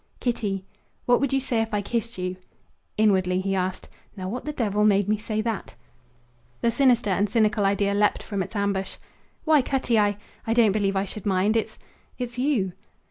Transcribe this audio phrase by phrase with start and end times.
[0.19, 0.65] "Kitty,
[1.05, 2.37] what would you say if I kissed you?"
[2.97, 5.75] Inwardly he asked: "Now, what the devil made me say that?"
[6.61, 8.95] The sinister and cynical idea leaped from its ambush.
[9.43, 10.17] "Why, Cutty, I
[10.47, 11.55] I don't believe I should mind.
[11.55, 11.77] It's
[12.17, 12.71] it's you!"